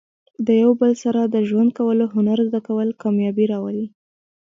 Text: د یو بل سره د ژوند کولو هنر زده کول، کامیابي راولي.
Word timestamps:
د 0.47 0.47
یو 0.63 0.71
بل 0.81 0.93
سره 1.03 1.21
د 1.23 1.35
ژوند 1.49 1.69
کولو 1.79 2.05
هنر 2.15 2.39
زده 2.47 2.59
کول، 2.67 2.89
کامیابي 3.01 3.45
راولي. 3.53 3.87